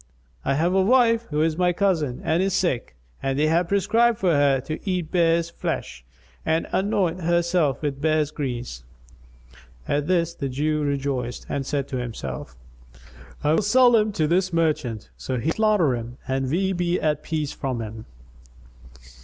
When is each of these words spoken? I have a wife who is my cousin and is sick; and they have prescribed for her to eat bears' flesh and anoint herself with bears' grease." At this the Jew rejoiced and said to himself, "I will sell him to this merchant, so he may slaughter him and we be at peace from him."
I 0.43 0.55
have 0.55 0.73
a 0.73 0.81
wife 0.81 1.27
who 1.29 1.43
is 1.43 1.59
my 1.59 1.73
cousin 1.73 2.21
and 2.23 2.41
is 2.41 2.55
sick; 2.55 2.95
and 3.21 3.37
they 3.37 3.45
have 3.45 3.67
prescribed 3.67 4.17
for 4.17 4.31
her 4.31 4.59
to 4.61 4.79
eat 4.83 5.11
bears' 5.11 5.51
flesh 5.51 6.03
and 6.43 6.65
anoint 6.71 7.21
herself 7.21 7.83
with 7.83 8.01
bears' 8.01 8.31
grease." 8.31 8.83
At 9.87 10.07
this 10.07 10.33
the 10.33 10.49
Jew 10.49 10.81
rejoiced 10.81 11.45
and 11.47 11.67
said 11.67 11.87
to 11.89 11.97
himself, 11.97 12.55
"I 13.43 13.53
will 13.53 13.61
sell 13.61 13.95
him 13.95 14.11
to 14.13 14.25
this 14.25 14.51
merchant, 14.51 15.11
so 15.17 15.37
he 15.37 15.49
may 15.49 15.55
slaughter 15.55 15.95
him 15.95 16.17
and 16.27 16.49
we 16.49 16.73
be 16.73 16.99
at 16.99 17.21
peace 17.21 17.51
from 17.51 17.79
him." 17.79 18.05